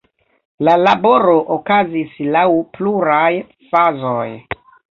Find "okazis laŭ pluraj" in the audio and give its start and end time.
1.57-3.31